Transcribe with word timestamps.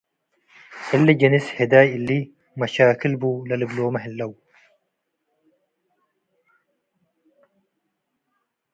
እሊ 0.95 1.07
ጅንስ 1.19 1.45
ህዳይ 1.57 1.87
እሊ 1.97 2.09
መሻክል 2.59 3.13
ቡ 3.21 3.23
ለልብሎመ 3.47 3.95
ህለው። 4.03 4.31